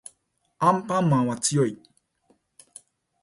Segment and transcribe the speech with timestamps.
[0.57, 1.77] アンパンマンは強い